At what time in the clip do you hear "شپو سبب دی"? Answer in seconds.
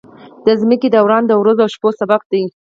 1.73-2.43